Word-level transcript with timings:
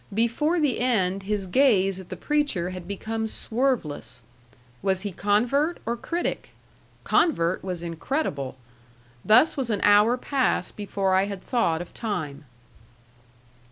Before 0.11 0.59
the 0.59 0.79
end 0.79 1.21
his 1.29 1.45
gaze 1.45 1.99
at 1.99 2.09
the 2.09 2.17
preacher 2.17 2.71
had 2.71 2.87
become 2.87 3.27
swerveless. 3.27 4.23
Was 4.81 5.01
he 5.01 5.11
convert 5.11 5.77
or 5.85 5.95
critic? 5.95 6.49
Convert 7.03 7.63
was 7.63 7.83
incredible. 7.83 8.55
Thus 9.23 9.55
was 9.55 9.69
an 9.69 9.81
hour 9.83 10.17
passed 10.17 10.75
before 10.75 11.13
I 11.13 11.25
had 11.25 11.43
thought 11.43 11.83
of 11.83 11.93
time. 11.93 12.45